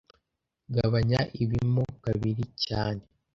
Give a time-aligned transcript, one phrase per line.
[0.73, 3.03] Gabanya ibi mo kabiri cyane